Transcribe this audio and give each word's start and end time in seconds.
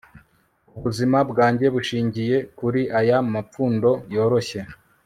Ubuzima 0.77 1.17
bwanjye 1.29 1.65
bushingiye 1.75 2.37
kuri 2.57 2.81
aya 2.99 3.17
mapfundo 3.33 3.89
yoroshye 4.13 4.61